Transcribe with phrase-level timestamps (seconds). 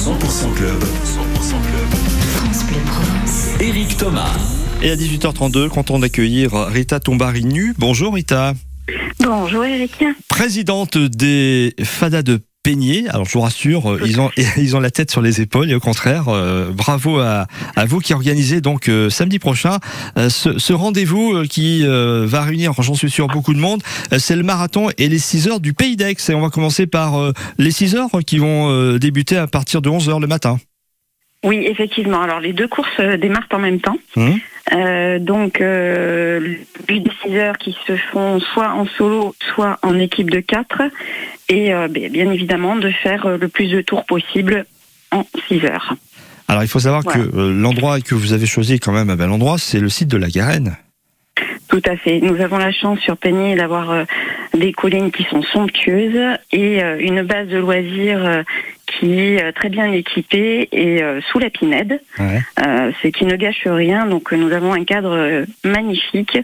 [0.00, 0.82] 100% Club.
[0.82, 0.84] 100%
[1.60, 1.90] Club.
[2.32, 3.48] France Bleu Provence.
[3.60, 4.34] Eric Thomas.
[4.82, 7.74] Et à 18h32, content d'accueillir Rita Tombarinu.
[7.76, 8.54] Bonjour Rita.
[9.22, 10.02] Bonjour Eric.
[10.26, 12.40] Présidente des FADA de
[13.08, 15.74] Alors je vous rassure, euh, ils ont ils ont la tête sur les épaules et
[15.74, 19.78] au contraire, euh, bravo à, à vous qui organisez donc euh, samedi prochain
[20.16, 23.82] ce, rendez-vous qui va réunir, j'en suis sûr, beaucoup de monde.
[24.18, 27.32] C'est le marathon et les 6 heures du Pays d'Aix et on va commencer par
[27.58, 30.58] les 6 heures qui vont débuter à partir de 11 heures le matin.
[31.44, 32.20] Oui, effectivement.
[32.20, 33.96] Alors les deux courses euh, démarrent en même temps.
[34.16, 34.38] Mhm.
[34.72, 39.78] Euh, donc euh, le but des 6 heures qui se font soit en solo, soit
[39.82, 40.82] en équipe de 4.
[41.48, 44.66] Et euh, bien bien évidemment de faire le plus de tours possible
[45.12, 45.94] en 6 heures.
[46.46, 47.24] Alors il faut savoir Voilà.
[47.24, 50.08] que l'endroit que vous avez choisi est quand même un bel endroit, c'est le site
[50.08, 50.76] de la Garenne.
[51.68, 52.20] Tout à fait.
[52.20, 54.04] Nous avons la chance sur Peigny d'avoir
[54.54, 58.42] des collines qui sont somptueuses et une base de loisirs
[59.00, 62.00] qui est euh, très bien équipée et euh, sous la pinède.
[62.18, 62.40] Ouais.
[62.64, 64.06] Euh, c'est qui ne gâche rien.
[64.06, 66.38] Donc nous avons un cadre magnifique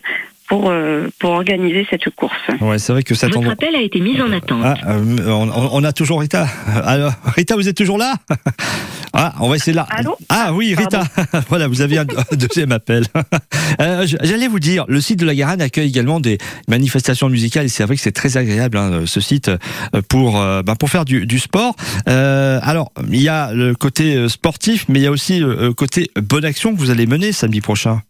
[0.49, 2.35] pour euh, pour organiser cette course.
[2.61, 4.61] Ouais, c'est vrai que cet Votre appel a été mis en attente.
[4.65, 6.47] Ah, euh, on, on- on a toujours Rita.
[6.85, 8.15] Alors, Rita, vous êtes toujours là
[9.19, 9.87] Ah, on va essayer là.
[9.89, 11.05] Allô Ah oui, Rita.
[11.49, 13.05] voilà, vous avez un, deuxième appel.
[13.81, 16.37] Euh, J'allais vous dire, le site de la Garenne accueille également des
[16.69, 19.57] manifestations musicales et c'est vrai que c'est très agréable hein, ce site euh,
[20.11, 21.75] pour ben, pour faire du, du sport.
[22.09, 26.11] Euh, alors, il y a le côté sportif, mais il y a aussi le côté
[26.21, 28.03] bonne action que vous allez mener samedi prochain.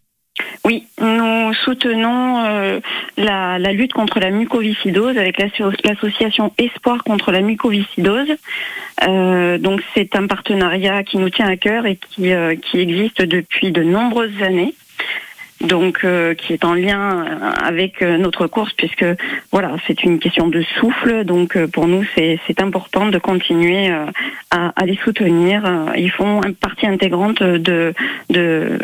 [0.67, 2.79] Oui, nous soutenons euh,
[3.15, 8.35] la, la lutte contre la mucoviscidose avec l'asso- l'association Espoir contre la mucoviscidose.
[9.07, 13.21] Euh, donc c'est un partenariat qui nous tient à cœur et qui, euh, qui existe
[13.21, 14.73] depuis de nombreuses années.
[15.61, 19.05] Donc, euh, qui est en lien euh, avec euh, notre course, puisque
[19.51, 21.23] voilà, c'est une question de souffle.
[21.23, 23.89] Donc, pour nous, c'est important de continuer
[24.51, 25.63] à, à les soutenir.
[25.97, 27.95] Ils font une partie intégrante de
[28.29, 28.77] de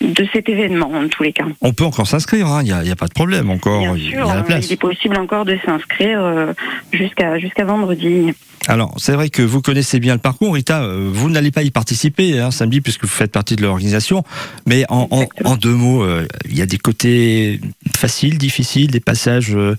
[0.00, 1.46] de cet événement, en tous les cas.
[1.62, 3.80] On peut encore s'inscrire, hein, il n'y a, pas de problème encore.
[3.80, 4.66] Bien il y a sûr, la place.
[4.66, 6.52] il est possible encore de s'inscrire euh,
[6.92, 8.32] jusqu'à jusqu'à vendredi.
[8.68, 10.82] Alors, c'est vrai que vous connaissez bien le parcours, Rita.
[10.82, 14.24] euh, Vous n'allez pas y participer hein, samedi puisque vous faites partie de l'organisation.
[14.66, 15.50] Mais en, en- Exactement.
[15.50, 17.60] en deux mots, euh, il y a des côtés
[17.96, 19.76] faciles, difficiles, des passages euh,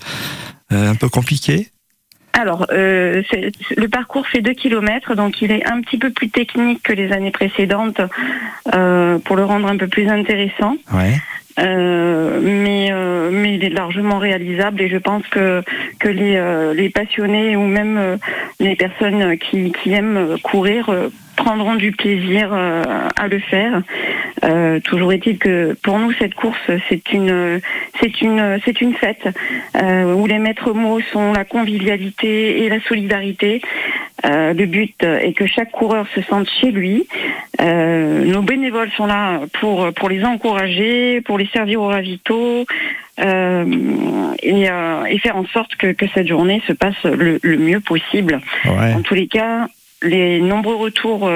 [0.70, 1.68] un peu compliqués?
[2.38, 6.28] Alors, euh, c'est- le parcours fait 2 kilomètres, donc il est un petit peu plus
[6.30, 8.00] technique que les années précédentes
[8.74, 10.76] euh, pour le rendre un peu plus intéressant.
[10.94, 11.14] Ouais.
[11.58, 15.64] Euh, mais euh, mais il est largement réalisable et je pense que
[15.98, 18.16] que les euh, les passionnés ou même euh,
[18.60, 22.82] les personnes qui qui aiment courir euh, prendront du plaisir euh,
[23.16, 23.82] à le faire.
[24.44, 27.60] Euh, toujours est-il que pour nous cette course c'est une
[28.00, 29.26] c'est une c'est une fête
[29.76, 33.60] euh, où les maîtres mots sont la convivialité et la solidarité.
[34.26, 37.06] Euh, le but est que chaque coureur se sente chez lui.
[37.60, 42.66] Euh, nos bénévoles sont là pour pour les encourager, pour les servir au ravito
[43.20, 43.64] euh,
[44.42, 47.80] et, euh, et faire en sorte que, que cette journée se passe le, le mieux
[47.80, 48.40] possible.
[48.64, 48.94] Ouais.
[48.94, 49.68] En tous les cas,
[50.02, 51.28] les nombreux retours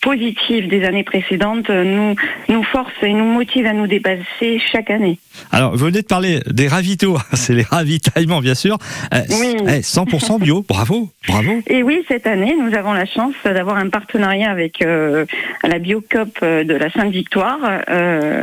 [0.00, 2.14] positifs des années précédentes euh, nous
[2.48, 5.18] nous forcent et nous motivent à nous dépasser chaque année.
[5.52, 7.16] Alors, vous venez de parler des ravitaux.
[7.34, 8.76] C'est les ravitaillements, bien sûr.
[9.14, 9.56] Euh, Oui.
[9.68, 10.62] eh, 100% bio.
[10.68, 11.52] Bravo, bravo.
[11.66, 15.24] Et oui, cette année, nous avons la chance d'avoir un partenariat avec euh,
[15.62, 18.42] la Biocop euh, de la Sainte-Victoire, euh,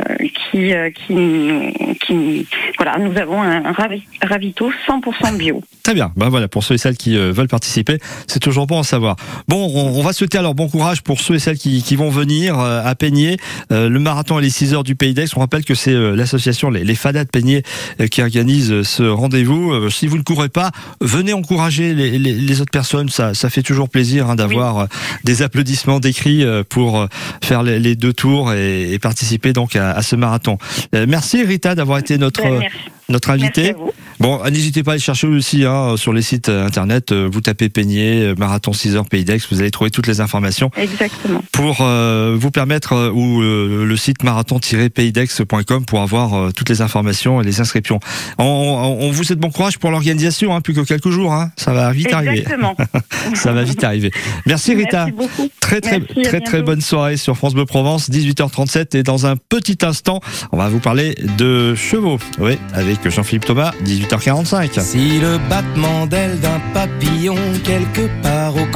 [0.50, 2.46] qui, euh, qui, qui,
[2.78, 5.62] voilà, nous avons un ravi- ravito 100% bio.
[5.82, 6.12] Très bien.
[6.16, 9.16] Ben voilà, pour ceux et celles qui veulent participer, c'est toujours bon à savoir.
[9.48, 12.10] Bon, on, on va souhaiter alors bon courage pour ceux et celles qui, qui vont
[12.10, 13.36] venir euh, à Peigné.
[13.70, 15.26] Euh, le marathon et les 6 heures du Pays d'Aix.
[15.36, 17.62] On rappelle que c'est euh, l'association les, les Fadas de Peigné
[18.10, 19.88] qui organise ce rendez-vous.
[19.90, 23.08] Si vous ne courez pas, venez encourager les, les- les autres personnes.
[23.10, 24.88] Ça, ça fait toujours plaisir hein, d'avoir
[25.24, 27.06] des applaudissements, des cris pour
[27.44, 30.58] faire les, deux tours et, et participer donc à, à ce marathon.
[30.92, 32.76] Merci Rita d'avoir été notre Ben, merci,
[33.08, 33.70] notre merci invitée.
[33.70, 33.92] à vous.
[34.18, 37.12] Bon, n'hésitez pas à aller chercher aussi hein, sur les sites euh, internet.
[37.12, 40.20] euh, Vous tapez Peigné, euh, Marathon 6 heures Pays d'Aix, vous allez trouver toutes les
[40.20, 41.42] informations Exactement.
[41.52, 47.40] pour euh, vous permettre, euh, ou euh, le site marathon-paysdex.com pour avoir toutes les informations
[47.40, 48.00] et les inscriptions.
[48.38, 51.32] On, on- on vous souhaite bon courage pour l'organisation, hein, plus que quelques jours.
[51.34, 52.38] Hein, ça va vite arriver.
[52.38, 52.76] Exactement.
[53.34, 54.10] Ça va vite arriver.
[54.46, 55.06] Merci Rita.
[55.06, 55.50] Merci beaucoup.
[55.60, 59.34] Très très Merci, très très bonne soirée sur France Bleu Provence, 18h37 et dans un
[59.36, 60.20] petit instant,
[60.52, 62.18] on va vous parler de chevaux.
[62.38, 63.72] Oui, avec Jean-Philippe Thomas,
[64.08, 64.80] 18h45.
[64.80, 68.66] Si le battement d'aile d'un papillon quelque part au